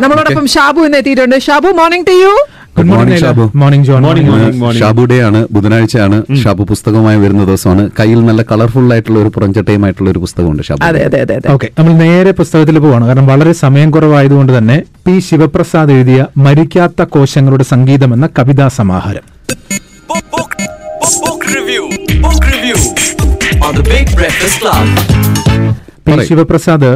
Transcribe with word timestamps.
നമ്മളോടൊപ്പം 0.03 0.45
ഷാബു 0.53 0.79
എന്ന് 0.87 0.97
എത്തിയിട്ടുണ്ട്. 1.01 1.35
Shabu 1.47 1.69
morning 1.79 2.05
to 2.09 2.15
you 2.23 2.31
good 2.77 2.89
morning 2.93 3.19
Shabu 3.23 3.43
morning 3.61 3.85
John 3.89 3.99
morning 4.05 4.31
Shabu 4.79 5.03
day 5.11 5.17
ആണ് 5.27 5.39
ബുധനാഴ്ചയാണ്. 5.55 6.17
ഷാബു 6.41 6.63
പുസ്തകമായി 6.71 7.19
വരുന്ന 7.23 7.43
ദിവസമാണ്. 7.49 7.83
കയ്യിൽ 7.99 8.19
നല്ല 8.29 8.41
കളർഫുൾ 8.51 8.87
ആയിട്ടുള്ള 8.95 9.19
ഒരു 9.23 9.31
പുറംചട്ടയുമായിട്ടുള്ള 9.35 10.09
ഒരു 10.13 10.21
പുസ്തകമുണ്ട് 10.25 10.63
ഷാബു 10.69 10.83
അതെ 10.89 11.03
അതെ 11.09 11.19
അതെ 11.25 11.35
അതെ. 11.39 11.47
ഓക്കെ 11.55 11.69
നമ്മൾ 11.77 11.93
നേരെ 12.05 12.33
പുസ്തകത്തിൽ 12.41 12.79
പോവാണ്. 12.85 13.05
കാരണം 13.09 13.27
വളരെ 13.33 13.53
സമയം 13.63 13.91
കുറവായതുകൊണ്ട് 13.97 14.53
തന്നെ 14.57 14.77
പി 15.05 15.15
ശിവപ്രസാദ് 15.29 15.93
എഴുതിയ 15.97 16.19
മരിക്കാത്ത 16.47 17.07
കോശങ്ങളുടെ 17.15 17.67
സംഗീതം 17.73 18.11
എന്ന 18.17 18.27
കവിതാ 18.39 18.67
സമാഹാരം. 18.79 19.25
Book, 20.07 20.23
book, 20.29 20.51
book, 20.99 21.15
book 21.19 21.41
review. 21.47 21.83
Book 22.19 22.43
review 22.45 22.77
on 23.61 23.73
the 23.73 23.83
Big 23.85 24.07
Breakfast 24.15 24.57
Club. 24.61 24.85
P. 26.05 26.15
Sivaprasad 26.27 26.91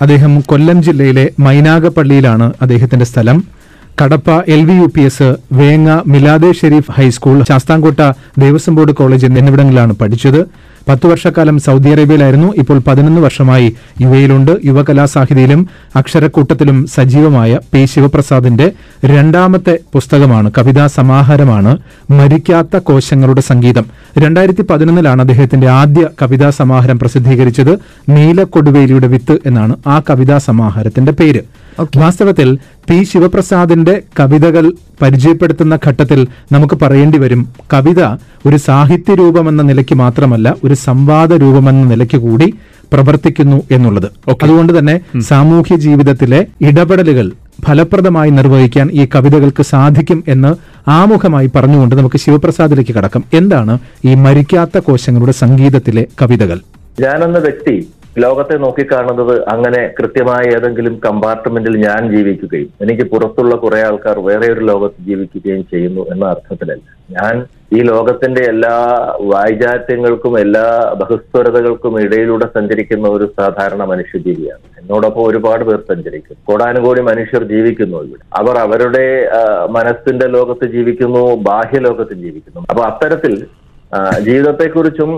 അദ്ദേഹം 0.00 0.32
കൊല്ലം 0.42 0.78
ജില്ലയിലെ 0.82 1.24
മൈനാഗപ്പള്ളിയിലാണ് 1.40 2.46
അദ്ദേഹത്തിന്റെ 2.62 3.06
സ്ഥലം 3.10 3.38
Kadappa 3.98 4.28
L 4.48 4.62
V 4.64 4.76
U 4.76 4.86
P 4.94 5.02
S 5.02 5.28
Venga 5.52 5.90
Milade 6.12 6.50
Sherif 6.60 6.92
high school 6.96 7.36
Sasthamkotta 7.50 8.00
Devaswom 8.38 8.76
board 8.78 8.94
college 9.00 9.28
എന്നിവിടങ്ങളിലാണ് 9.32 9.94
പഠിച്ചത് 10.00 10.40
പത്തു 10.88 11.06
വർഷക്കാലം 11.08 11.58
സൗദി 11.58 11.88
അറേബ്യയിലായിരുന്നു. 11.88 12.54
ഇപ്പോൾ 12.58 12.78
പതിനൊന്ന് 12.86 13.20
വർഷമായി 13.20 13.74
യു 14.00 14.08
എയിലുണ്ട്. 14.08 14.52
യുവകലാസാഹിതിയിലും 14.64 15.68
അക്ഷരക്കൂട്ടത്തിലും 15.96 16.86
സജീവമായ 16.86 17.58
പി 17.72 17.84
ശിവപ്രസാദിന്റെ 17.84 18.72
രണ്ടാമത്തെ 19.04 19.78
പുസ്തകമാണ് 19.92 20.50
കവിതാ 20.58 20.86
സമാഹാരമാണ് 20.86 21.78
മരിക്കാത്ത 22.10 22.76
കോശങ്ങളുടെ 22.76 23.40
സംഗീതം. 23.40 23.86
രണ്ടായിരത്തി 24.18 24.62
പതിനൊന്നിലാണ് 24.62 25.22
അദ്ദേഹത്തിന്റെ 25.22 25.68
ആദ്യ 25.68 26.08
കവിതാ 26.22 26.50
സമാഹാരം 26.50 26.98
പ്രസിദ്ധീകരിച്ചത് 26.98 27.78
നീലക്കൊടുവേലിയുടെ 28.08 29.06
വിത്ത് 29.06 29.38
എന്നാണ് 29.46 29.76
ആ 29.86 30.02
കവിതാ 30.10 30.38
സമാഹാരത്തിന്റെ 30.38 31.12
പേര്. 31.12 31.40
വാസ്തവത്തിൽ 31.80 32.58
പി 32.90 33.04
ശിവപ്രസാദിന്റെ 33.04 34.02
കവിതകൾ 34.20 34.72
പരിചയപ്പെടുത്തുന്ന 35.02 35.78
ഘട്ടത്തിൽ 35.86 36.26
നമുക്ക് 36.52 36.74
പറയേണ്ടി 36.82 37.18
വരും. 37.18 37.48
കവിത 37.72 38.04
ഒരു 38.46 38.56
സാഹിത്യ 38.56 39.14
രൂപമെന്ന 39.14 39.62
നിലയ്ക്ക് 39.62 39.94
മാത്രമല്ല 39.94 40.56
ഒരു 40.64 40.74
സംവാദ 40.74 41.32
രൂപമെന്ന 41.32 41.84
നിലയ്ക്ക് 41.84 42.16
കൂടി 42.16 42.54
പ്രവർത്തിക്കുന്നു 42.92 43.62
എന്നുള്ളത്. 43.70 44.30
അതുകൊണ്ട് 44.42 44.78
തന്നെ 44.78 45.00
സാമൂഹ്യ 45.20 45.76
ജീവിതത്തിലെ 45.76 46.46
ഇടപെടലുകൾ 46.60 47.32
ഫലപ്രദമായി 47.64 48.30
നിർവഹിക്കാൻ 48.30 48.90
ഈ 48.92 49.08
കവിതകൾക്ക് 49.14 49.62
സാധിക്കും 49.62 50.24
എന്ന് 50.28 50.54
ആമുഖമായി 50.90 51.50
പറഞ്ഞുകൊണ്ട് 51.56 51.94
നമുക്ക് 51.94 52.16
ശിവപ്രസാദിലേക്ക് 52.16 52.94
കടക്കാം. 52.94 53.24
എന്താണ് 53.34 53.78
ഈ 54.04 54.14
മരിക്കാത്ത 54.14 54.78
കോശങ്ങളുടെ 54.78 55.32
സംഗീതത്തിലെ 55.32 56.06
കവിതകൾ? 56.22 56.60
ഞാനെന്ന 57.00 57.38
വ്യക്തി 57.38 57.88
ലോകത്തെ 58.18 58.56
നോക്കിക്കാണുന്നത് 58.56 59.48
അങ്ങനെ 59.48 59.90
കൃത്യമായ 59.98 60.56
ഏതെങ്കിലും 60.56 61.00
കമ്പാർട്ട്മെന്റിൽ 61.06 61.76
ഞാൻ 61.76 62.16
ജീവിക്കുകയും 62.16 62.68
എനിക്ക് 62.80 63.02
പുറത്തുള്ള 63.02 63.54
കുറെ 63.54 63.80
ആൾക്കാർ 63.80 64.18
വേറെ 64.18 64.52
ഒരു 64.52 64.60
ലോകത്ത് 64.60 65.04
ജീവിക്കുകയും 65.04 65.62
ചെയ്യുന്നു 65.62 66.02
എന്ന 66.12 66.24
അർത്ഥത്തിലല്ല. 66.24 66.94
ഞാൻ 67.10 67.46
ഈ 67.72 67.82
ലോകത്തിന്റെ 67.82 68.42
എല്ലാ 68.42 68.76
വൈചാറ്റ്യങ്ങൾക്കും 69.20 70.40
എല്ലാ 70.40 70.96
ബഹുസ്വരതകൾക്കും 70.96 72.00
ഇടയിലൂടെ 72.00 72.46
സഞ്ചരിക്കുന്ന 72.46 73.08
ഒരു 73.08 73.30
സാധാരണ 73.40 73.84
മനുഷ്യജീവിയാണ്. 73.84 74.80
എന്നോടൊപ്പം 74.80 75.24
ഒരുപാട് 75.24 75.64
പേർ 75.64 75.80
സഞ്ചരിക്കും. 75.80 76.36
കോടാനുകോടി 76.44 77.00
മനുഷ്യർ 77.00 77.42
ജീവിക്കുന്നു 77.42 77.96
ഇവിടെ. 77.96 78.24
അവർ 78.40 78.56
അവരുടെ 78.58 79.28
മനസ്സിന്റെ 79.70 80.26
ലോകത്ത് 80.26 80.70
ജീവിക്കുന്നു 80.70 81.36
ബാഹ്യ 81.36 81.78
ലോകത്ത് 81.78 82.14
ജീവിക്കുന്നു. 82.14 82.66
അപ്പൊ 82.70 82.84
അത്തരത്തിൽ 82.84 83.46
ജീവിതത്തെക്കുറിച്ചും 84.26 85.10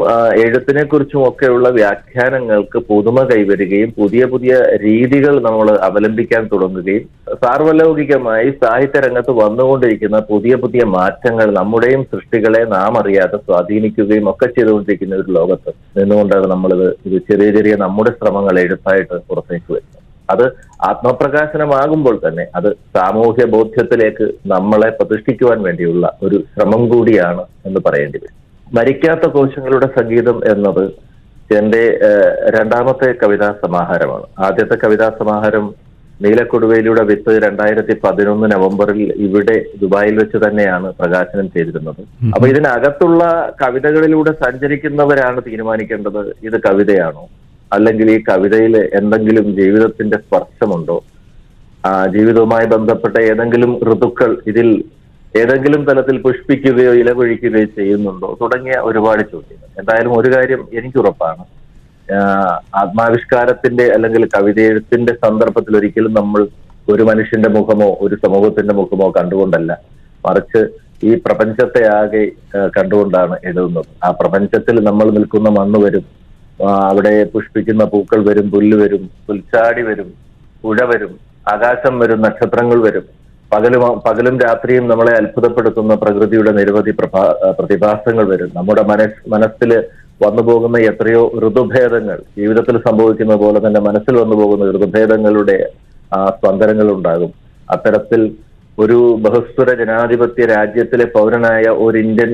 എഴുത്തിനെ 0.45 0.83
കുറിച്ചും 0.85 1.23
ഒക്കെയുള്ള 1.29 1.69
വ്യാഖ്യാനങ്ങൾക്ക് 1.77 2.79
പുതുമ 2.89 3.23
കൈവരികയും 3.31 3.91
പുതിയ 3.99 4.23
പുതിയ 4.33 4.55
രീതികൾ 4.85 5.35
നമ്മൾ 5.47 5.69
അവലംബിക്കാൻ 5.89 6.43
തുടങ്ങുകയും 6.53 7.05
സാർവലൗകികമായി 7.43 8.49
സാഹിത്യ 8.63 9.03
രംഗത്ത് 9.07 9.33
വന്നുകൊണ്ടിരിക്കുന്ന 9.41 10.19
പുതിയ 10.31 10.55
പുതിയ 10.65 10.85
മാറ്റങ്ങൾ 10.97 11.49
നമ്മുടെയും 11.61 12.03
സൃഷ്ടികളെ 12.13 12.63
നാം 12.77 12.95
അറിയാതെ 13.03 13.39
സ്വാധീനിക്കുകയും 13.47 14.29
ഒക്കെ 14.33 14.49
ചെയ്തുകൊണ്ടിരിക്കുന്ന 14.57 15.21
ഒരു 15.23 15.33
ലോകത്ത് 15.39 15.73
നിന്നുകൊണ്ടാണ് 15.99 16.49
നമ്മളിത് 16.55 16.89
ഇത് 17.09 17.19
ചെറിയ 17.31 17.51
ചെറിയ 17.59 17.77
നമ്മുടെ 17.85 18.13
ശ്രമങ്ങൾ 18.19 18.57
എഴുത്തായിട്ട് 18.65 19.17
പുറത്തേക്ക് 19.31 19.71
വരുന്നത്. 19.75 20.03
അത് 20.33 20.47
ആത്മപ്രകാശനമാകുമ്പോൾ 20.89 22.17
തന്നെ 22.25 22.45
അത് 22.59 22.69
സാമൂഹ്യ 22.97 23.45
ബോധ്യത്തിലേക്ക് 23.55 24.27
നമ്മളെ 24.55 24.89
പ്രതിഷ്ഠിക്കുവാൻ 25.01 25.59
വേണ്ടിയുള്ള 25.67 26.07
ഒരു 26.27 26.39
ശ്രമം 26.55 26.83
കൂടിയാണ് 26.93 27.45
എന്ന് 27.69 27.83
പറയേണ്ടി 27.87 28.19
വരും. 28.25 28.35
മരിക്കാത്ത 28.75 29.29
കോശങ്ങളുടെ 29.31 29.89
സംഗീതം 29.99 30.39
എന്നത് 30.53 30.85
എന്റെ 31.59 31.83
രണ്ടാമത്തെ 32.59 33.15
കവിതാ 33.23 33.55
സമാഹാരമാണ്. 33.65 34.27
ആദ്യത്തെ 34.39 34.77
കവിതാ 34.77 35.09
സമാഹാരം 35.19 35.67
നീലക്കൊടുവയിലൂടെ 36.23 37.03
വിത്ത് 37.05 37.33
രണ്ടായിരത്തി 37.45 37.95
പതിനൊന്ന് 38.05 38.47
നവംബറിൽ 38.53 39.13
ഇവിടെ 39.27 39.57
ദുബായിൽ 39.83 40.15
വെച്ച് 40.19 40.39
തന്നെയാണ് 40.45 40.93
പ്രകാശനം 41.01 41.51
ചെയ്തിരുന്നത്. 41.51 42.01
അപ്പൊ 42.35 42.49
ഇതിനകത്തുള്ള 42.49 43.23
കവിതകളിലൂടെ 43.63 44.33
സഞ്ചരിക്കുന്നവരാണ് 44.45 45.43
തീരുമാനിക്കേണ്ടത് 45.47 46.23
ഇത് 46.43 46.61
കവിതയാണോ? 46.61 47.25
അല്ലെങ്കിൽ 47.73 48.11
ഈ 48.11 48.19
കവിതയിൽ 48.31 48.77
എന്തെങ്കിലും 48.77 49.47
ജീവിതത്തിന്റെ 49.61 50.17
സ്പർശമുണ്ടോ? 50.17 50.99
ജീവിതവുമായി 52.15 52.67
ബന്ധപ്പെട്ട 52.67 53.17
ഏതെങ്കിലും 53.21 53.73
ഋതുക്കൾ 53.93 54.31
ഇതിൽ 54.47 54.69
ഏതെങ്കിലും 55.41 55.83
തലത്തിൽ 55.89 56.17
പുഷ്പിക്കുകയോ 56.27 56.93
ഇലപൊഴിക്കുകയോ 57.03 57.69
ചെയ്യുന്നുണ്ടോ? 57.79 58.29
തുടങ്ങിയ 58.43 58.77
ഒരുപാട് 58.89 59.23
ചോദ്യങ്ങൾ. 59.33 59.69
എന്തായാലും 59.81 60.13
ഒരു 60.19 60.29
കാര്യം 60.35 60.63
എനിക്ക് 60.79 60.99
ഉറപ്പാണ് 61.03 61.45
ആത്മാവിഷ്കാരത്തിന്റെ 62.81 63.85
അല്ലെങ്കിൽ 63.95 64.23
കവിതയെഴുത്തിന്റെ 64.35 65.13
സന്ദർഭത്തിൽ 65.25 65.77
ഒരിക്കലും 65.79 66.13
നമ്മൾ 66.19 66.43
ഒരു 66.93 67.03
മനുഷ്യന്റെ 67.09 67.51
മുഖമോ 67.57 67.89
ഒരു 68.05 68.17
സമൂഹത്തിന്റെ 68.25 68.75
മുഖമോ 68.81 69.07
കണ്ടുകൊണ്ടല്ല. 69.17 69.73
മറിച്ച് 70.27 70.61
ഈ 71.09 71.11
പ്രപഞ്ചത്തെ 71.25 71.81
ആകെ 71.97 72.23
കണ്ടുകൊണ്ടാണ് 72.77 73.35
എഴുതുന്നത്. 73.49 73.89
ആ 74.05 74.11
പ്രപഞ്ചത്തിൽ 74.21 74.77
നമ്മൾ 74.89 75.07
നിൽക്കുന്ന 75.17 75.49
മണ്ണ് 75.59 75.79
വരും. 75.85 76.05
അവിടെ 76.91 77.15
പുഷ്പിക്കുന്ന 77.35 77.85
പൂക്കൾ 77.93 78.21
വരും 78.29 78.47
പുല്ല് 78.55 78.77
വരും 78.83 79.03
പുൽച്ചാടി 79.27 79.83
വരും 79.89 80.09
പുഴ 80.63 80.79
വരും 80.93 81.13
ആകാശം 81.53 81.95
വരും 82.03 82.21
നക്ഷത്രങ്ങൾ 82.27 82.79
വരും. 82.87 83.05
പകലും 83.53 83.83
പകലും 84.07 84.37
രാത്രിയും 84.45 84.85
നമ്മളെ 84.91 85.13
അത്ഭുതപ്പെടുത്തുന്ന 85.21 85.93
പ്രകൃതിയുടെ 86.03 86.53
നിരവധി 86.59 86.93
പ്രതിഭാസങ്ങൾ 87.59 88.25
വരും. 88.33 88.51
നമ്മുടെ 88.59 88.83
മനസ് 88.91 89.21
മനസ്സിൽ 89.35 89.71
വന്നു 90.25 90.43
പോകുന്ന 90.49 90.77
എത്രയോ 90.91 91.23
ഋതുഭേദങ്ങൾ 91.45 92.19
ജീവിതത്തിൽ 92.39 92.77
സംഭവിക്കുന്ന 92.87 93.35
പോലെ 93.43 93.59
തന്നെ 93.65 93.81
മനസ്സിൽ 93.89 94.15
വന്നു 94.23 94.37
പോകുന്ന 94.41 94.67
ഋതുഭേദങ്ങളുടെ 94.77 95.57
ആ 96.17 96.21
സ്പന്ദനങ്ങൾ 96.37 96.89
ഉണ്ടാകും. 96.97 97.31
അത്തരത്തിൽ 97.69 98.23
ഒരു 98.79 98.99
ബഹുസ്വര 99.25 99.71
ജനാധിപത്യ 99.81 100.47
രാജ്യത്തിലെ 100.55 101.07
പൗരനായ 101.17 101.65
ഒരു 101.85 101.99
ഇന്ത്യൻ 102.07 102.33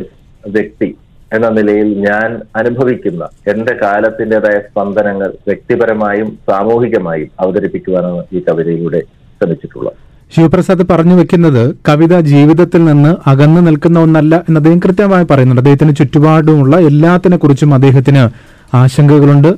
വ്യക്തി 0.54 0.88
എന്ന 1.36 1.48
നിലയിൽ 1.58 1.90
ഞാൻ 2.06 2.30
അനുഭവിക്കുന്ന 2.60 3.22
എന്റെ 3.52 3.74
കാലത്തിന്റെതായ 3.82 4.56
സ്പന്ദനങ്ങൾ 4.68 5.30
വ്യക്തിപരമായും 5.48 6.30
സാമൂഹികമായും 6.50 7.30
അവതരിപ്പിക്കുവാനാണ് 7.44 8.22
ഈ 8.36 8.40
കവിതയിലൂടെ 8.48 9.00
ശ്രമിച്ചിട്ടുള്ളത്. 9.36 9.98
ശിവപ്രസാദ് 10.36 10.86
പറഞ്ഞു 10.90 11.14
വെക്കുന്നത് 11.14 11.74
കവിത 11.88 12.20
ജീവിതത്തിൽ 12.20 12.84
നിന്ന് 12.84 13.16
അകന്നു 13.26 13.60
നിൽക്കുന്ന 13.60 13.98
ഒന്നല്ല 13.98 14.36
എന്ന് 14.36 14.58
അദ്ദേഹം 14.58 14.78
കൃത്യമായി 14.78 15.24
പറയുന്നുണ്ട്. 15.24 15.60
അദ്ദേഹത്തിന് 15.60 15.96
ചുറ്റുപാടുമുള്ള 15.96 16.76
എല്ലാത്തിനെ 16.76 17.36
കുറിച്ചും 17.36 17.74
അദ്ദേഹത്തിന് 17.74 18.28
ആശങ്കകളുണ്ട്. 18.76 19.48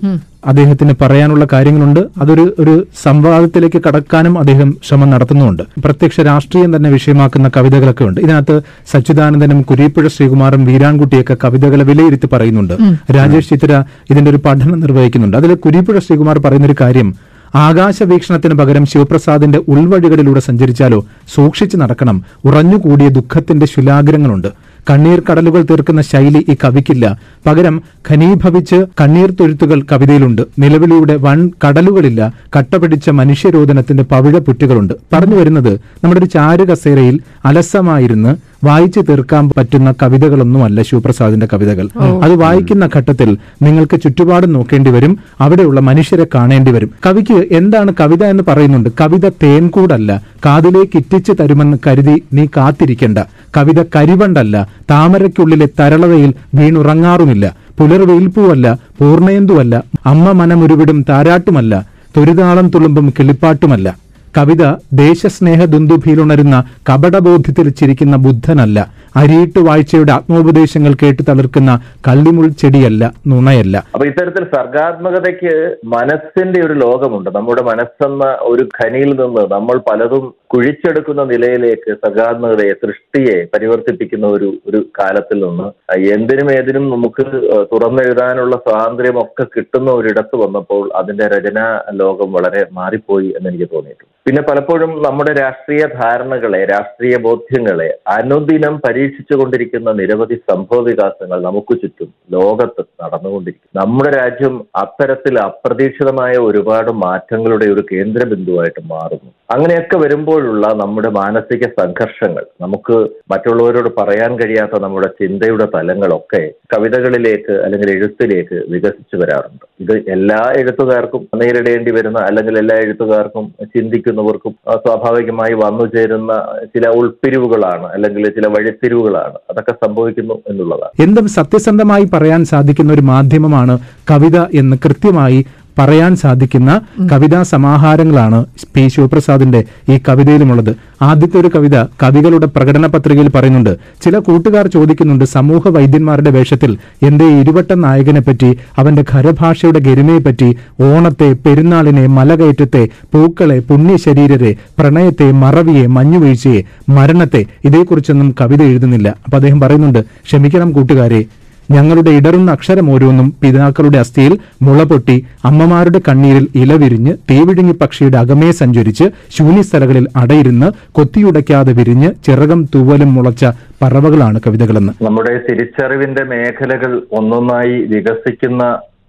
അദ്ദേഹത്തിന് 0.47 0.95
പറയാനുള്ള 1.01 1.47
കാര്യങ്ങളുണ്ട്. 1.53 2.01
അതൊരു 2.21 2.55
ഒരു 2.59 2.87
സംവാദത്തിലേക്ക് 3.03 3.83
കടക്കാനും 3.89 4.39
അദ്ദേഹം 4.39 4.77
ശ്രമം 4.89 5.11
നടത്തുന്നുണ്ട്. 5.11 5.63
പ്രത്യക്ഷ 5.63 6.21
രാഷ്ട്രീയം 6.21 6.77
തന്നെ 6.77 6.91
വിഷയമാക്കുന്ന 6.91 7.51
കവിതകളൊക്കെ 7.57 8.05
ഉണ്ട്. 8.05 8.21
ഇതിനകത്ത് 8.21 8.61
സച്ചിദാനന്ദനും 8.93 9.63
കുരീപ്പുഴ 9.63 10.09
ശ്രീകുമാറും 10.09 10.65
വീരാൻകുട്ടിയൊക്കെ 10.65 11.37
കവിതകളെ 11.45 11.85
വിലയിരുത്തി 11.85 12.29
പറയുന്നുണ്ട്. 12.33 12.75
രാജേഷ് 13.17 13.49
ചിത്ര 13.49 13.85
ഇതിന്റെ 14.11 14.31
ഒരു 14.31 14.41
പഠനം 14.45 14.81
നിർവഹിക്കുന്നുണ്ട്. 14.81 15.37
അതിൽ 15.37 15.55
കുരീപ്പുഴ 15.55 15.99
ശ്രീകുമാർ 15.99 16.39
പറയുന്നൊരു 16.39 16.75
കാര്യം 16.81 17.15
ആകാശ 17.55 18.03
വീക്ഷണത്തിന് 18.03 18.55
പകരം 18.55 18.87
ശിവപ്രസാദിന്റെ 18.87 19.59
ഉൾവഴികളിലൂടെ 19.69 20.41
സഞ്ചരിച്ചാലോ 20.41 21.07
സൂക്ഷിച്ചു 21.35 21.77
നടക്കണം. 21.77 22.23
ഉറഞ്ഞുകൂടിയ 22.45 23.09
ദുഃഖത്തിന്റെ 23.09 23.67
ശിലാഗ്രങ്ങളുണ്ട് 23.67 24.49
കണ്ണീർ 24.91 25.23
കടലുകൾ 25.31 25.63
തീർക്കുന്ന 25.63 26.03
ശൈലി 26.03 26.47
ഈ 26.49 26.57
കവിക്കില്ല. 26.65 27.19
പകരം 27.47 27.83
ഖനീഭവിച്ച് 28.11 28.85
കണ്ണീർ 29.01 29.31
തൊഴുത്തുകൾ 29.31 29.83
കവിതയിലുണ്ട്. 29.93 30.43
നിലവിളിയുടെ 30.59 31.17
വൺ 31.17 31.51
കടലുകളില്ല 31.67 32.33
കട്ടപിടിച്ച 32.59 33.11
മനുഷ്യരോധനത്തിന്റെ 33.11 34.03
പവിഴ 34.03 34.39
പുറ്റുകളുണ്ട്. 34.39 34.95
പറഞ്ഞു 35.13 35.37
വരുന്നത് 35.37 35.73
നമ്മുടെ 35.75 36.19
ഒരു 36.19 36.27
ചാരു 36.27 36.63
കസേരയിൽ 36.63 37.21
അലസമായിരുന്ന് 37.45 38.37
വായിച്ചു 38.69 39.01
തീർക്കാൻ 39.09 39.45
പറ്റുന്ന 39.57 39.91
കവിതകളൊന്നുമല്ല 40.03 40.83
ശിവപ്രസാദിന്റെ 40.89 41.47
കവിതകൾ. 41.53 41.87
അത് 42.25 42.35
വായിക്കുന്ന 42.43 42.89
ഘട്ടത്തിൽ 42.97 43.31
നിങ്ങൾക്ക് 43.63 43.97
ചുറ്റുപാടും 44.05 44.53
നോക്കേണ്ടി 44.53 44.91
വരും 44.91 45.13
അവിടെയുള്ള 45.41 45.81
മനുഷ്യരെ 45.89 46.27
കാണേണ്ടി 46.35 46.71
വരും. 46.71 46.91
കവിക്ക് 47.07 47.39
എന്താണ് 47.59 47.93
കവിത 48.01 48.25
എന്ന് 48.33 48.45
പറയുന്നുണ്ട്? 48.49 48.91
കവിത 49.01 49.29
തേൻകൂടല്ല 49.43 50.11
കാതിലേക്ക് 50.47 50.97
ഇറ്റിച്ചു 50.97 51.33
തരുമെന്ന് 51.41 51.77
കരുതി 51.87 52.17
നീ 52.33 52.47
കാത്തിരിക്കേണ്ട. 52.57 53.19
കവിത 53.57 53.83
കരിവണ്ടല്ല 53.97 54.57
താമരയ്ക്കുള്ളിലെ 54.91 55.69
തരളതയിൽ 55.81 56.31
വീണുറങ്ങാറുമില്ല. 56.55 57.45
പുലർവെയിൽപ്പുവല്ല 57.79 58.67
പൂർണയന്തുവല്ല 59.01 59.75
അമ്മ 60.07 60.33
മനമുരുവിടും 60.41 61.05
താരാട്ടുമല്ല 61.09 61.75
തൊരുതാളം 62.17 62.67
തുളുമ്പും 62.69 63.07
കിളിപ്പാട്ടുമല്ല. 63.19 63.89
കവിത 64.37 64.65
ദേശസ്നേഹ 65.05 65.61
ദുന്ദുഭിയിലുണരുന്ന 65.75 66.57
കപടബോധ്യത്തിൽ 66.91 67.67
ചിരിക്കുന്ന 67.81 68.17
ബുദ്ധനല്ല. 68.27 68.79
അരിയിട്ട് 69.21 69.61
വാഴ്ചയുടെ 69.67 70.13
ആത്മോപദേശങ്ങൾ 70.15 70.93
കേട്ട് 71.01 71.23
തളിർക്കുന്ന 71.27 71.73
കള്ളിമുൾ 72.07 72.47
ചെടിയല്ല 72.63 73.03
നുണയല്ല. 73.31 73.77
അപ്പൊ 73.95 74.07
ഇത്തരത്തിൽ 74.11 74.45
സർഗാത്മകതയ്ക്ക് 74.55 75.53
മനസ്സിന്റെ 75.93 76.61
ഒരു 76.67 76.75
ലോകമുണ്ട്. 76.85 77.29
നമ്മുടെ 77.37 77.63
മനസ്സെന്ന 77.71 78.25
ഒരു 78.53 78.65
ഖനിയിൽ 78.79 79.13
നിന്ന് 79.21 79.45
നമ്മൾ 79.55 79.77
പലതും 79.89 80.25
കുഴിച്ചെടുക്കുന്ന 80.55 81.23
നിലയിലേക്ക് 81.33 81.93
സർഗാത്മകതയെ 82.03 82.75
സൃഷ്ടിയെ 82.83 83.37
പരിവർത്തിപ്പിക്കുന്ന 83.53 84.27
ഒരു 84.37 84.49
ഒരു 84.69 84.81
കാലത്തിൽ 84.99 85.39
നിന്ന് 85.47 85.69
എന്തിനും 86.17 86.51
ഏതിനും 86.57 86.85
നമുക്ക് 86.95 87.25
തുറന്നെഴുതാനുള്ള 87.73 88.57
സ്വാതന്ത്ര്യം 88.67 89.19
ഒക്കെ 89.25 89.47
കിട്ടുന്ന 89.55 89.91
ഒരിടത്ത് 90.01 90.37
വന്നപ്പോൾ 90.45 90.85
അതിന്റെ 91.03 91.29
രചനാ 91.35 91.67
ലോകം 92.03 92.31
വളരെ 92.39 92.65
മാറിപ്പോയി 92.81 93.31
എന്ന് 93.37 93.51
എനിക്ക് 93.53 93.69
തോന്നിയിട്ടുണ്ട്. 93.75 94.11
പിന്നെ 94.27 94.43
പലപ്പോഴും 94.43 94.93
നമ്മുടെ 95.05 95.33
രാഷ്ട്രീയ 95.35 95.83
ധാരണകളെ 95.97 96.61
രാഷ്ട്രീയ 96.65 97.15
ബോധ്യങ്ങളെ 97.25 97.89
അനുദിനം 98.15 98.75
പരീക്ഷിച്ചു 98.87 99.35
കൊണ്ടിരിക്കുന്ന 99.35 99.91
നിരവധി 99.93 100.37
സംഭവ 100.51 100.79
വികാസങ്ങൾ 100.83 101.39
നമുക്ക് 101.43 101.75
ചുറ്റും 101.83 102.11
ലോകത്ത് 102.31 102.83
നടന്നുകൊണ്ടിരിക്കും 103.03 103.81
നമ്മുടെ 103.81 104.13
രാജ്യം 104.17 104.55
അത്തരത്തിൽ 104.77 105.35
അപ്രതീക്ഷിതമായ 105.41 106.37
ഒരുപാട് 106.49 106.91
മാറ്റങ്ങളുടെ 107.05 107.69
ഒരു 107.75 107.85
കേന്ദ്ര 107.93 108.25
ബിന്ദുവായിട്ട് 108.33 108.83
മാറുന്നു. 108.95 109.31
അങ്ങനെയൊക്കെ 109.53 109.97
വരുമ്പോഴുള്ള 109.97 110.67
നമ്മുടെ 110.81 111.09
മാനസിക 111.09 111.65
സംഘർഷങ്ങൾ 111.81 112.45
നമുക്ക് 112.65 112.97
മറ്റുള്ളവരോട് 113.33 113.89
പറയാൻ 113.99 114.33
കഴിയാത്ത 114.39 114.81
നമ്മുടെ 114.83 115.09
ചിന്തയുടെ 115.21 115.67
തലങ്ങളൊക്കെ 115.75 116.41
കവിതകളിലേക്ക് 116.75 117.55
അല്ലെങ്കിൽ 117.65 117.91
എഴുത്തിലേക്ക് 117.95 118.59
വികസിച്ചു 118.73 119.17
വരാറുണ്ട്. 119.23 119.65
ഇത് 119.83 119.95
എല്ലാ 120.17 120.41
എഴുത്തുകാർക്കും 120.61 121.23
നേരിടേണ്ടി 121.41 121.91
വരുന്ന 121.91 122.21
അല്ലെങ്കിൽ 122.29 122.59
എല്ലാ 122.59 122.77
എഴുത്തുകാർക്കും 122.85 123.47
ചിന്തിക്കുന്നവർക്കും 123.75 124.55
സ്വാഭാവികമായി 124.85 125.55
വന്നു 125.65 125.87
ചേരുന്ന 125.97 126.33
ചില 126.75 126.89
ഉൾപ്പിരിവുകളാണ് 127.01 127.87
അല്ലെങ്കിൽ 127.97 128.31
ചില 128.39 128.47
വഴിത്തിരിവുകളാണ്. 128.57 129.37
അതൊക്കെ 129.51 129.75
സംഭവിക്കുന്നു 129.87 130.39
എന്നുള്ളതാണ്. 130.53 130.95
എന്തും 131.07 131.29
സത്യസന്ധമായി 131.39 132.07
പറയാൻ 132.15 132.45
സാധിക്കുന്ന 132.45 132.93
ഒരു 132.93 133.05
മാധ്യമമാണ് 133.13 133.77
കവിത 134.13 134.39
എന്ന് 134.63 134.79
കൃത്യമായി 134.87 135.39
പറയാൻ 135.79 136.17
സാധിക്കുന്ന 136.17 136.71
കവിതാ 137.13 137.43
സമാഹാരങ്ങളാണ് 137.43 138.39
പി 138.75 138.89
ശിവപ്രസാദിന്റെ 138.89 139.61
ഈ 139.89 139.97
കവിതയിലുമുള്ളത്. 140.09 140.71
ആദ്യത്തെ 141.03 141.37
ഒരു 141.39 141.51
കവിത 141.55 141.77
കവികളുടെ 142.03 142.47
പ്രകടന 142.47 142.87
പത്രികയിൽ 142.87 143.29
പറയുന്നുണ്ട് 143.29 143.73
ചില 144.05 144.19
കൂട്ടുകാർ 144.19 144.67
ചോദിക്കുന്നുണ്ട് 144.67 145.25
സമൂഹ 145.25 145.69
വൈദ്യന്മാരുടെ 145.69 146.31
വേഷത്തിൽ 146.31 146.73
എന്റെ 147.03 147.27
ഇരുവട്ട 147.41 147.73
നായകനെ 147.85 148.21
പറ്റി 148.21 148.51
അവന്റെ 148.79 149.05
ഖരഭാഷയുടെ 149.13 149.79
ഗരിമയെപ്പറ്റി 149.79 150.49
ഓണത്തെ 150.89 151.33
പെരുന്നാളിനെ 151.47 152.07
മലകയറ്റത്തെ 152.19 152.83
പൂക്കളെ 153.15 153.59
പുണ്യശരീരരെ 153.69 154.53
പ്രണയത്തെ 154.79 155.33
മറവിയെ 155.45 155.87
മഞ്ഞുവീഴ്ചയെ 155.97 156.63
മരണത്തെ 156.89 157.45
ഇതേക്കുറിച്ചൊന്നും 157.65 158.35
കവിത 158.41 158.63
എഴുതുന്നില്ല. 158.63 159.09
അപ്പൊ 159.25 159.37
അദ്ദേഹം 159.37 159.61
പറയുന്നുണ്ട് 159.61 160.05
ക്ഷമിക്കണം 160.27 160.73
കൂട്ടുകാരെ 160.73 161.23
ഞങ്ങളുടെ 161.71 162.11
ഇടറുന്ന 162.11 162.51
അക്ഷരം 162.51 162.87
ഓരോന്നും 162.95 163.29
പിതാക്കളുടെ 163.43 163.99
അസ്ഥിയിൽ 163.99 164.33
മുളപൊട്ടി 164.63 165.17
അമ്മമാരുടെ 165.45 166.01
കണ്ണീരിൽ 166.09 166.47
ഇലവിരിഞ്ഞ് 166.63 167.13
തീവിഴുങ്ങി 167.31 167.75
പക്ഷിയുടെ 167.83 168.19
അകമേ 168.19 168.51
സഞ്ചരിച്ച് 168.51 169.07
ശൂന്യസ്ഥലകളിൽ 169.37 170.07
അടയിരുന്ന് 170.23 170.69
കൊത്തിയുടയ്ക്കാതെ 170.93 171.73
വിരിഞ്ഞ് 171.73 172.11
ചിറകം 172.27 172.63
തൂവലും 172.75 173.15
മുളച്ച 173.15 173.45
പറവകളാണ് 173.83 174.41
കവിതകളെന്ന്. 174.47 174.93
നമ്മുടെ 175.03 175.35
തിരിച്ചറിവിന്റെ 175.49 176.25
മേഖലകൾ 176.25 176.93
ഒന്നൊന്നായി 177.19 177.77
വികസിക്കുന്ന 177.95 178.63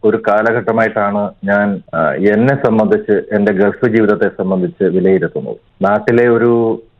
ഒരു 0.07 0.17
കാലഘട്ടമായിട്ടാണ് 0.27 1.21
ഞാൻ 1.49 1.67
എന്നെ 2.33 2.55
സംബന്ധിച്ച് 2.65 3.15
എന്റെ 3.35 3.51
ഗൾഫ് 3.51 3.87
ജീവിതത്തെ 3.95 4.29
സംബന്ധിച്ച് 4.39 4.83
വിലയിരുത്തുന്നത്. 4.83 5.57
നാട്ടിലെ 5.85 6.25
ഒരു 6.29 6.51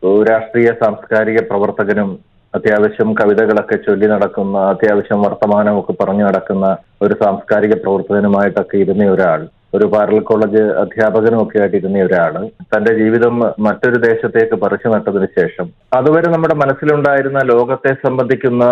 ഒരു 0.08 0.24
രാഷ്ട്രീയ 0.30 0.70
സാംസ്കാരിക 0.82 1.40
പ്രവർത്തകനും 1.50 2.10
അത്യാവശ്യം 2.56 3.10
കവിതകളൊക്കെ 3.14 3.76
ചൊല്ലി 3.76 4.08
നടക്കുന്ന 4.08 4.58
അത്യാവശ്യം 4.70 5.22
വർത്തമാനമൊക്കെ 5.22 5.94
പറഞ്ഞു 5.94 6.24
നടക്കുന്ന 6.24 6.68
ഒരു 7.02 7.14
സാംസ്കാരിക 7.14 7.74
പ്രവർത്തകനുമായിട്ടൊക്കെ 7.74 8.78
ഇരുന്ന 8.78 9.06
ഒരാൾ 9.06 9.42
ഒരു 9.74 9.86
പാരൽ 9.86 10.20
കോളേജ് 10.20 10.62
അധ്യാപകനും 10.82 11.40
ഒക്കെ 11.42 11.58
ആയിട്ട് 11.60 11.78
ഇരുന്ന 11.78 12.04
ഒരാൾ 12.04 12.34
തന്റെ 12.76 12.92
ജീവിതം 12.94 13.36
മറ്റൊരു 13.60 13.98
ദേശത്തേക്ക് 13.98 14.56
പറിച്ചു 14.56 14.88
നട്ടതിന് 14.88 15.28
ശേഷം 15.40 15.68
അതുവരെ 15.98 16.30
നമ്മുടെ 16.30 16.56
മനസ്സിലുണ്ടായിരുന്ന 16.56 17.40
ലോകത്തെ 17.44 17.92
സംബന്ധിക്കുന്ന 18.06 18.66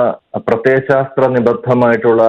പ്രത്യയശാസ്ത്ര 0.47 1.27
നിബദ്ധമായിട്ടുള്ള 1.27 2.23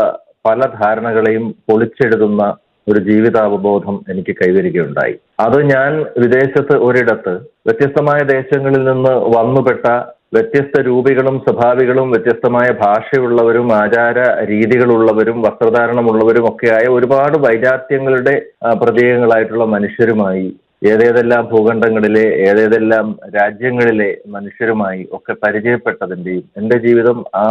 പല 0.46 0.60
ധാരണകളെയും 0.82 1.44
പൊളിച്ചെഴുതുന്ന 1.70 2.42
ഒരു 2.86 3.00
ജീവിതാവബോധം 3.00 3.94
എനിക്ക് 4.08 4.32
കൈവരികയുണ്ടായി. 4.32 5.14
അത് 5.40 5.58
ഞാൻ 5.64 5.92
വിദേശത്ത് 6.18 6.74
ഒരിടത്ത് 6.78 7.32
വ്യത്യസ്തമായ 7.66 8.20
ദേശങ്ങളിൽ 8.32 8.82
നിന്ന് 8.84 9.12
വന്നുപെട്ട 9.36 9.86
വ്യത്യസ്ത 10.34 10.80
രൂപികളും 10.80 11.36
സ്വഭാവികളും 11.38 12.06
വ്യത്യസ്തമായ 12.10 12.68
ഭാഷയുള്ളവരും 12.80 13.68
ആചാര 13.72 14.18
രീതികളുള്ളവരും 14.44 15.38
വസ്ത്രധാരണമുള്ളവരും 15.42 16.46
ഒക്കെയായ 16.48 16.86
ഒരുപാട് 16.88 17.36
വൈരാത്യങ്ങളുടെ 17.38 18.34
പ്രതീകങ്ങളായിട്ടുള്ള 18.74 19.66
മനുഷ്യരുമായി 19.66 20.46
ഏതേതെല്ലാം 20.86 21.44
ഭൂഖണ്ഡങ്ങളിലെ 21.44 22.24
ഏതേതെല്ലാം 22.48 23.06
രാജ്യങ്ങളിലെ 23.36 24.10
മനുഷ്യരുമായി 24.28 25.02
ഒക്കെ 25.12 25.34
പരിചയപ്പെട്ടതിന്റെയും 25.42 26.44
എന്റെ 26.56 26.78
ജീവിതം 26.78 27.20
ആ 27.36 27.46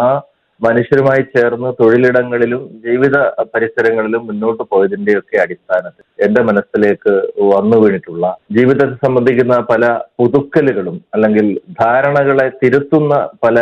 മനുഷ്യരുമായി 0.63 1.23
ചേർന്ന് 1.31 1.69
തൊഴിലിടങ്ങളിലും 1.79 2.63
ജീവിത 2.83 3.17
പരിസരങ്ങളിലും 3.53 4.21
മുന്നോട്ട് 4.27 4.63
പോയതിന്റെയൊക്കെ 4.71 5.37
അടിസ്ഥാനത്തിൽ 5.41 6.03
എന്റെ 6.25 6.41
മനസ്സിലേക്ക് 6.43 7.13
വന്നു 7.53 7.77
വീണിട്ടുള്ള 7.77 8.25
ജീവിതത്തെ 8.57 8.97
സംബന്ധിക്കുന്ന 9.05 9.57
പല 9.71 9.85
പുതുക്കലുകളും 10.19 10.97
അല്ലെങ്കിൽ 11.13 11.47
ധാരണകളെ 11.81 12.47
തിരുത്തുന്ന 12.61 13.13
പല 13.43 13.57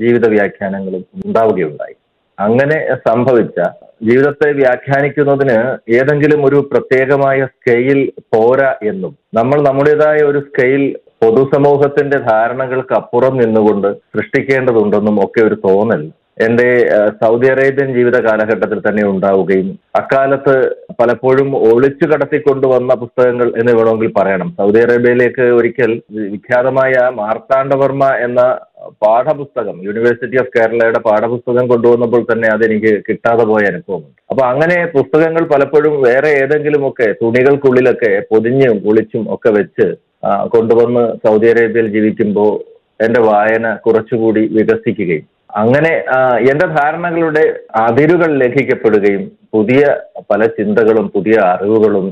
ജീവിത 0.00 0.26
വ്യാഖ്യാനങ്ങളും 0.34 1.02
ഉണ്ടാവുകയുണ്ടായി. 1.20 1.94
അങ്ങനെ 2.38 2.76
സംഭവിച്ച 3.06 3.58
ജീവിതത്തെ 4.02 4.48
വ്യാഖ്യാനിക്കുന്നതിന് 4.52 5.56
ഏതെങ്കിലും 5.96 6.40
ഒരു 6.46 6.58
പ്രത്യേകമായ 6.70 7.40
സ്കെയിൽ 7.52 7.98
പോരാ 8.34 8.70
എന്നും 8.90 9.12
നമ്മൾ 9.34 9.58
നമ്മുടേതായ 9.62 10.18
ഒരു 10.30 10.40
സ്കെയിൽ 10.46 10.82
പൊതുസമൂഹത്തിന്റെ 11.22 12.18
ധാരണകൾക്ക് 12.30 12.94
അപ്പുറം 12.94 13.34
നിന്നുകൊണ്ട് 13.42 13.88
സൃഷ്ടിക്കേണ്ടതുണ്ടെന്നും 14.12 15.16
ഒക്കെ 15.24 15.40
ഒരു 15.42 15.56
തോന്നൽ 15.66 16.02
എന്റെ 16.38 16.66
സൗദി 17.22 17.46
അറേബ്യൻ 17.54 17.88
ജീവിത 17.96 18.18
കാലഘട്ടത്തിൽ 18.26 18.78
തന്നെ 18.84 19.02
ഉണ്ടാവുകയും 19.10 19.68
അക്കാലത്ത് 20.00 20.54
പലപ്പോഴും 21.00 21.48
ഒളിച്ചു 21.70 22.06
കടത്തിക്കൊണ്ടുവന്ന 22.12 22.92
പുസ്തകങ്ങൾ 23.02 23.48
എന്ന് 23.60 23.72
വേണമെങ്കിൽ 23.78 24.10
പറയണം. 24.18 24.48
സൗദി 24.60 24.80
അറേബ്യയിലേക്ക് 24.84 25.44
ഒരിക്കൽ 25.58 25.92
വിഖ്യാതമായ 26.34 26.94
മാർത്താണ്ഡവർമ്മ 27.20 28.06
എന്ന 28.26 28.40
പാഠപുസ്തകം 29.04 29.76
യൂണിവേഴ്സിറ്റി 29.86 30.36
ഓഫ് 30.42 30.54
കേരളയുടെ 30.56 31.00
പാഠപുസ്തകം 31.08 31.66
കൊണ്ടുവന്നപ്പോൾ 31.72 32.22
തന്നെ 32.32 32.48
അതെനിക്ക് 32.54 32.92
കിട്ടാതെ 33.08 33.44
പോയ 33.50 33.62
അനുഭവമുണ്ട്. 33.72 34.18
അപ്പൊ 34.30 34.42
അങ്ങനെ 34.52 34.78
പുസ്തകങ്ങൾ 34.96 35.44
പലപ്പോഴും 35.54 35.94
വേറെ 36.08 36.30
ഏതെങ്കിലുമൊക്കെ 36.42 37.08
തുണികൾക്കുള്ളിലൊക്കെ 37.22 38.12
പൊതിഞ്ഞും 38.32 38.78
ഒളിച്ചും 38.90 39.24
ഒക്കെ 39.36 39.52
വെച്ച് 39.58 39.88
കൊണ്ടുവന്ന് 40.54 41.04
സൗദി 41.24 41.46
അറേബ്യയിൽ 41.52 41.86
ജീവിക്കുമ്പോൾ 41.94 42.52
എന്റെ 43.04 43.20
വായന 43.28 43.66
കുറച്ചുകൂടി 43.84 44.42
വികസിക്കുകയും 44.56 45.26
അങ്ങനെ 45.60 45.92
എന്റെ 46.50 46.66
ധാരണകളുടെ 46.76 47.44
അതിരുകൾ 47.84 48.30
ലംഘിക്കപ്പെടുകയും 48.42 49.22
പുതിയ 49.54 49.80
പല 50.30 50.42
ചിന്തകളും 50.58 51.06
പുതിയ 51.16 51.36
അറിവുകളും 51.54 52.06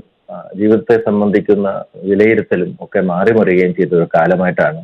ജീവിതത്തെ 0.59 0.97
സംബന്ധിക്കുന്ന 1.07 1.69
വിലയിരുത്തലും 2.09 2.71
ഒക്കെ 2.85 3.01
മാറിമറിയുകയും 3.13 3.73
ചെയ്ത 3.79 3.95
ഒരു 4.01 4.09
കാലമായിട്ടാണ് 4.17 4.81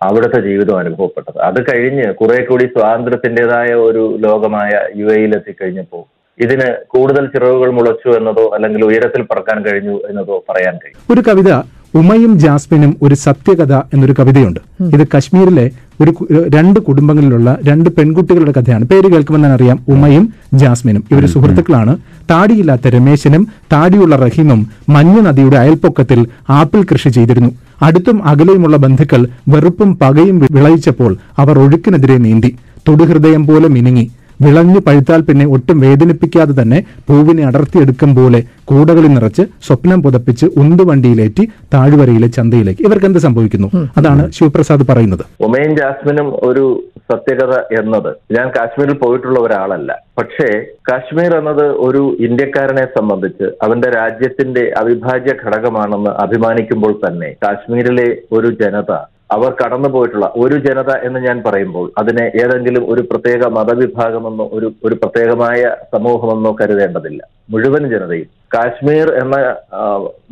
അവിടുത്തെ 0.00 0.40
ജീവിതം 0.46 0.76
അനുഭവപ്പെട്ടത്. 0.82 1.38
അത് 1.48 1.58
കഴിഞ്ഞ് 1.68 2.06
കുറെ 2.20 2.38
കൂടി 2.42 2.66
സ്വാതന്ത്ര്യത്തിന്റെതായ 2.74 3.70
ഒരു 3.88 4.04
ലോകമായ 4.26 4.70
യു 5.00 5.08
എയിൽ 5.16 5.32
എത്തിക്കഴിഞ്ഞപ്പോൾ 5.38 6.04
ഇതിന് 6.38 6.68
കൂടുതൽ 6.94 7.24
ചിറവുകൾ 7.34 7.70
മുളച്ചു 7.78 8.10
എന്നതോ 8.18 8.44
അല്ലെങ്കിൽ 8.56 8.82
ഉയരത്തിൽ 8.88 9.22
പറക്കാൻ 9.30 9.58
കഴിഞ്ഞു 9.66 9.96
എന്നതോ 10.10 10.36
പറയാൻ 10.50 10.74
കഴിയും. 10.82 11.00
ഒരു 11.14 11.22
കവിത 11.28 11.50
ഉമയും 11.94 12.38
ജാസ്മിനും 12.38 12.96
ഒരു 13.02 13.14
സത്യകഥ 13.14 13.72
എന്നൊരു 13.72 14.14
കവിതയുണ്ട്. 14.18 14.60
ഇത് 14.94 15.08
കശ്മീരിലെ 15.16 15.70
ഒരു 16.00 16.26
രണ്ട് 16.30 16.80
കുടുംബങ്ങളിലുള്ള 16.80 17.58
രണ്ട് 17.64 17.90
പെൺകുട്ടികളുടെ 17.90 18.52
കഥയാണ്. 18.60 18.84
പേര് 18.84 19.02
കേൾക്കുമ്പോൾ 19.02 19.36
തന്നെ 19.36 19.54
അറിയാം 19.54 19.78
ഉമയും 19.88 20.32
ജാസ്മിനും. 20.54 21.04
ഇവർ 21.10 21.26
സുഹൃത്തുക്കളാണ്. 21.26 21.96
താടിയില്ലാത്ത 22.30 22.88
രമേശനും 22.88 23.48
താടിയുള്ള 23.72 24.16
റഹീമും 24.16 24.66
മഞ്ഞ 24.88 25.20
നദിയുടെ 25.20 25.56
അയൽപ്പൊക്കത്തിൽ 25.56 26.26
ആപ്പിൾ 26.50 26.82
കൃഷി 26.82 27.08
ചെയ്തിരുന്നു. 27.08 27.50
അടുത്തും 27.82 28.24
അകലെയുമുള്ള 28.24 28.76
ബന്ധുക്കൾ 28.76 29.28
വെറുപ്പും 29.48 29.98
പകയും 29.98 30.38
വിളയിച്ചപ്പോൾ 30.38 31.16
അവർ 31.38 31.58
ഒഴുക്കിനെതിരെ 31.58 32.16
നീന്തി. 32.16 32.56
തൊടുഹൃദയം 32.88 33.46
പോലെ 33.46 33.68
മിനുങ്ങി. 33.68 34.10
വിളഞ്ഞു 34.40 34.80
പഴുത്താൽ 34.80 35.20
പിന്നെ 35.20 35.46
ഒട്ടും 35.46 35.80
വേദനിപ്പിക്കാതെ 35.80 36.62
തന്നെ 36.62 36.78
പൂവിനെ 37.08 37.46
അടർത്തിയെടുക്കും 37.46 38.14
പോലെ 38.16 38.40
കൂടകളിൽ 38.64 39.12
നിറച്ച് 39.14 39.42
സ്വപ്നം 39.66 40.02
പുതപ്പിച്ച് 40.02 40.46
ഉന്തുവണ്ടിയിലേറ്റി 40.56 41.44
താഴ്വരയിലെ 41.74 42.26
ചന്തയിലേക്ക്. 42.26 42.82
ഇവർക്ക് 42.82 43.06
എന്ത് 43.06 43.18
സംഭവിക്കുന്നു? 43.18 43.68
അതാണ് 43.96 44.32
ശിവപ്രസാദ് 44.32 44.86
പറയുന്നത്. 44.88 45.24
ഉമയും 45.40 45.76
ജാസ്മിനും 45.76 46.28
ഒരു 46.48 46.64
സത്യകഥ 47.12 47.54
എന്നത്. 47.80 48.10
ഞാൻ 48.36 48.48
കാശ്മീരിൽ 48.48 48.94
പോയിട്ടുള്ള 48.94 49.40
ഒരാളല്ല. 49.40 49.90
പക്ഷേ 50.18 50.48
കാശ്മീർ 50.90 51.32
എന്നത് 51.36 51.66
ഒരു 51.86 52.16
ഇന്ത്യക്കാരനെ 52.20 52.84
സംബന്ധിച്ച് 52.98 53.46
അവന്റെ 53.62 53.90
രാജ്യത്തിന്റെ 53.90 54.72
അവിഭാജ്യ 54.78 55.34
ഘടകമാണെന്ന് 55.44 56.10
അഭിമാനിക്കുമ്പോൾ 56.24 57.00
തന്നെ 57.06 57.30
കാശ്മീരിലെ 57.44 58.08
ഒരു 58.32 58.50
ജനത 58.62 58.92
അവർ 59.30 59.50
കടന്നു 59.52 59.88
പോയിട്ടുള്ള 59.88 60.26
ഒരു 60.36 60.56
ജനത 60.58 60.90
എന്ന് 61.02 61.20
ഞാൻ 61.20 61.42
പറയുമ്പോൾ 61.42 61.86
അതിനെ 61.98 62.24
ഏതെങ്കിലും 62.42 62.84
ഒരു 62.92 63.02
പ്രത്യേക 63.02 63.46
മതവിഭാഗമെന്നോ 63.48 64.46
ഒരു 64.52 64.68
ഒരു 64.84 64.94
പ്രത്യേകമായ 64.94 65.60
സമൂഹമെന്നോ 65.94 66.52
കരുതേണ്ടതില്ല. 66.60 67.20
മുഴുവൻ 67.50 67.84
ജനതയും 67.88 68.28
കാശ്മീർ 68.54 69.08
എന്ന 69.14 69.36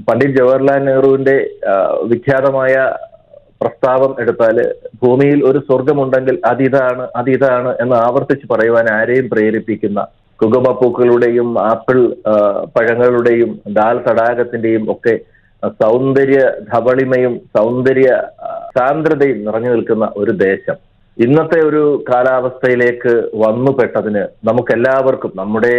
പണ്ഡിറ്റ് 0.08 0.36
ജവഹർലാൽ 0.38 0.80
നെഹ്റുവിന്റെ 0.84 1.36
വിഖ്യാതമായ 2.04 2.74
പ്രസ്താവം 3.60 4.16
എടുത്താൽ 4.18 4.56
ഭൂമിയിൽ 5.02 5.38
ഒരു 5.44 5.58
സ്വർഗമുണ്ടെങ്കിൽ 5.58 6.36
അതിതാണ് 6.46 7.04
അതിതാണ് 7.16 7.70
എന്ന് 7.80 7.96
ആവർത്തിച്ച് 7.96 8.46
പറയുവാൻ 8.52 8.88
ആരെയും 8.90 9.28
പ്രേരിപ്പിക്കുന്ന 9.28 10.00
കുകുമപ്പൂക്കളുടെയും 10.40 11.48
ആപ്പിൾ 11.68 11.98
പഴങ്ങളുടെയും 12.74 13.50
ദാൽ 13.68 13.98
തടാകത്തിന്റെയും 14.08 14.84
ഒക്കെ 14.92 15.14
സൗന്ദര്യ 15.80 16.38
ധവളിമയും 16.72 17.34
സൗന്ദര്യ 17.56 18.08
സാന്ദ്രതയും 18.76 19.38
നിറഞ്ഞു 19.46 19.70
നിൽക്കുന്ന 19.74 20.06
ഒരു 20.16 20.32
ദേശം. 20.48 20.76
ഇന്നത്തെ 21.16 21.58
ഒരു 21.68 21.82
കാലാവസ്ഥയിലേക്ക് 22.08 23.12
വന്നുപെട്ടതിന് 23.44 24.22
നമുക്കെല്ലാവർക്കും 24.48 25.32
നമ്മുടെ 25.34 25.76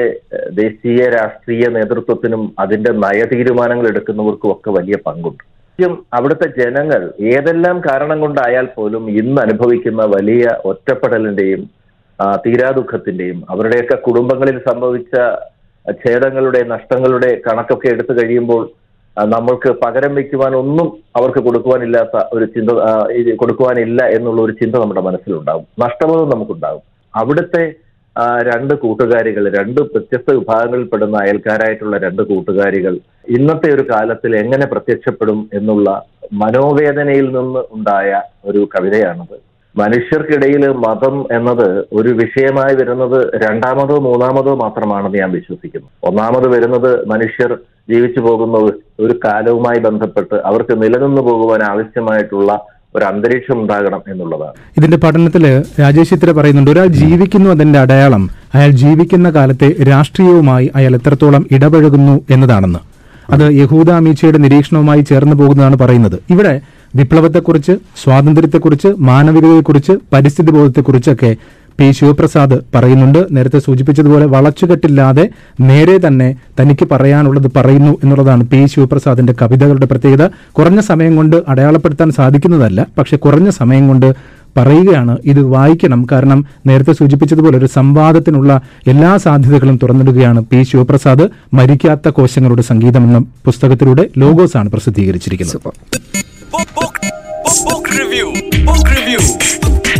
ദേശീയ 0.62 1.02
രാഷ്ട്രീയ 1.18 1.66
നേതൃത്വത്തിനും 1.76 2.44
അതിന്റെ 2.60 2.92
നയതീരുമാനങ്ങൾ 3.04 3.88
എടുക്കുന്നവർക്കും 3.88 4.52
ഒക്കെ 4.52 4.72
വലിയ 4.78 4.98
പങ്കുണ്ട്. 5.08 5.44
ആദ്യം 5.80 5.94
അവിടുത്തെ 6.18 6.48
ജനങ്ങൾ 6.62 7.02
ഏതെല്ലാം 7.34 7.78
കാരണം 7.88 8.18
കൊണ്ടായാൽ 8.20 8.68
പോലും 8.78 9.04
ഇന്ന് 9.22 9.40
അനുഭവിക്കുന്ന 9.42 10.04
വലിയ 10.16 10.46
ഒറ്റപ്പെടലിന്റെയും 10.72 11.64
തീരാദുഃഖത്തിന്റെയും 12.46 13.40
അവരുടെയൊക്കെ 13.54 13.98
കുടുംബങ്ങളിൽ 14.08 14.58
സംഭവിച്ച 14.70 15.16
ഛേദങ്ങളുടെ 16.04 16.62
നഷ്ടങ്ങളുടെ 16.74 17.30
കണക്കൊക്കെ 17.48 17.88
എടുത്തു 17.88 18.14
കഴിയുമ്പോൾ 18.20 18.64
നമ്മൾക്ക് 19.26 19.70
പകരം 19.84 20.16
വെക്കുവാൻ 20.16 20.56
ഒന്നും 20.56 20.88
അവർക്ക് 21.16 21.40
കൊടുക്കുവാനില്ലാത്ത 21.40 22.18
ഒരു 22.34 22.46
ചിന്ത 22.46 22.70
കൊടുക്കുവാനില്ല 23.42 24.02
എന്നുള്ള 24.18 24.42
ഒരു 24.42 24.52
ചിന്ത 24.52 24.76
നമ്മുടെ 24.76 25.02
മനസ്സിലുണ്ടാവും. 25.02 25.66
നഷ്ടബോധം 25.84 26.30
നമുക്കുണ്ടാവും. 26.30 26.84
അവിടുത്തെ 27.16 27.64
രണ്ട് 28.42 28.74
കൂട്ടുകാരികൾ 28.74 29.44
രണ്ട് 29.58 29.82
വ്യത്യസ്ത 29.82 30.34
വിഭാഗങ്ങളിൽപ്പെടുന്ന 30.38 31.18
അയൽക്കാരായിട്ടുള്ള 31.22 31.98
രണ്ട് 31.98 32.22
കൂട്ടുകാരികൾ 32.22 32.94
ഇന്നത്തെ 33.38 33.74
ഒരു 33.74 33.84
കാലത്തിൽ 33.92 34.36
എങ്ങനെ 34.36 34.66
പ്രത്യക്ഷപ്പെടും 34.66 35.50
എന്നുള്ള 35.54 35.90
മനോവേദനയിൽ 36.34 37.28
നിന്ന് 37.38 37.62
ഉണ്ടായ 37.72 38.22
ഒരു 38.46 38.68
കവിതയാണത്. 38.76 39.38
മനുഷ്യർക്കിടയിൽ 39.78 40.68
മതം 40.68 41.38
എന്നത് 41.38 41.86
ഒരു 41.94 42.10
വിഷയമായി 42.10 42.76
വരുന്നത് 42.76 43.32
രണ്ടാമതോ 43.36 44.00
മൂന്നാമതോ 44.00 44.56
മാത്രമാണെന്ന് 44.56 45.18
ഞാൻ 45.18 45.32
വിശ്വസിക്കുന്നു. 45.32 45.88
ഒന്നാമത് 46.04 46.48
വരുന്നത് 46.48 47.08
മനുഷ്യർ 47.08 47.58
ജീവിച്ചു 47.90 48.20
പോകുന്ന 48.20 48.58
ഒരു- 49.00 49.20
കാലവുമായി 49.26 49.80
ബന്ധപ്പെട്ട് 49.80 50.36
അവർക്ക് 50.46 50.84
നിലനിന്നു 50.84 51.22
പോകുവാൻ 51.22 51.64
ആവശ്യമായിട്ടുള്ള 51.64 52.66
ഒരു 52.96 53.06
അന്തരീക്ഷം 53.06 53.62
ഉണ്ടാകണം 53.62 54.02
എന്നുള്ളതാണ്. 54.08 54.54
ഇതിന്റെ 54.78 54.98
പഠനത്തിൽ 54.98 55.64
രാജേഷ് 55.80 56.14
ഇത്ര 56.14 56.32
പറയുന്നുണ്ട് 56.32 56.72
ഒരാൾ 56.72 56.86
ജീവിക്കുന്നു 56.86 57.50
അതിന്റെ 57.50 57.80
അടയാളം 57.80 58.30
അയാൾ 58.54 58.70
ജീവിക്കുന്ന 58.70 59.30
കാലത്തെ 59.30 59.76
രാഷ്ട്രീയവുമായി 59.84 60.72
അയാൾ 60.76 60.96
എത്രത്തോളം 60.96 61.46
ഇടപഴകുന്നു 61.52 62.22
എന്നതാണെന്ന്. 62.30 62.80
അത് 63.30 63.54
യഹൂദ 63.54 63.90
അമീച്ചയുടെ 63.90 64.38
നിരീക്ഷണവുമായി 64.38 65.02
ചേർന്ന് 65.02 65.36
പോകുന്നതാണ് 65.36 65.78
പറയുന്നത്. 65.80 66.20
ഇവിടെ 66.30 66.62
വിപ്ലവത്തെക്കുറിച്ച് 66.96 67.72
സ്വാതന്ത്ര്യത്തെക്കുറിച്ച് 68.04 68.88
മാനവികതയെക്കുറിച്ച് 68.98 69.92
പരിസ്ഥിതി 70.14 70.52
ബോധത്തെക്കുറിച്ചൊക്കെ 70.52 71.36
പി 71.80 71.92
ശിവപ്രസാദ് 71.92 72.60
പറയുന്നുണ്ട്. 72.76 73.28
നേരത്തെ 73.32 73.60
സൂചിപ്പിച്ചതുപോലെ 73.60 74.26
വളച്ചുകെട്ടില്ലാതെ 74.26 75.30
നേരെ 75.62 76.08
തന്നെ 76.08 76.36
തനിക്ക് 76.62 76.88
പറയാനുള്ളത് 76.92 77.52
പറയുന്നു 77.56 77.98
എന്നുള്ളതാണ് 78.04 78.44
പി 78.44 78.66
ശിവപ്രസാദിന്റെ 78.66 79.34
കവിതകളുടെ 79.42 79.86
പ്രത്യേകത. 79.86 80.28
കുറഞ്ഞ 80.52 80.80
സമയം 80.80 81.16
കൊണ്ട് 81.16 81.44
അടയാളപ്പെടുത്താൻ 81.48 82.12
സാധിക്കുന്നതല്ല 82.12 82.88
പക്ഷെ 82.98 83.18
കുറഞ്ഞ 83.18 83.50
സമയം 83.50 83.88
കൊണ്ട് 83.88 84.16
പറയുകയാണ് 84.58 85.18
ഇത് 85.26 85.42
വായിക്കണം. 85.42 86.08
കാരണം 86.12 86.46
നേരത്തെ 86.66 86.92
സൂചിപ്പിച്ചതുപോലെ 86.92 87.58
ഒരു 87.58 87.66
സംവാദത്തിനുള്ള 87.66 88.62
എല്ലാ 88.88 89.18
സാധ്യതകളും 89.18 89.80
തുറന്നിടുകയാണ് 89.84 90.42
പി 90.42 90.64
ശിവപ്രസാദ്. 90.64 91.30
മരിക്കാത്ത 91.54 92.10
കോശങ്ങളുടെ 92.10 92.62
സംഗീതം 92.62 93.04
എന്ന 93.04 93.20
പുസ്തകത്തിലൂടെ 93.20 94.10
ലോഗോസാണ് 94.18 94.70
പ്രസിദ്ധീകരിച്ചിരിക്കുന്നത്. 94.70 95.58
Book, 96.50 96.74
book, 96.74 96.98
book, 97.44 97.58
book 97.66 97.90
review. 97.90 98.32
Book 98.66 98.90
review 98.90 99.20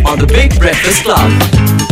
on 0.06 0.18
the 0.18 0.28
Big 0.28 0.58
Breakfast 0.60 1.04
Club. 1.04 1.88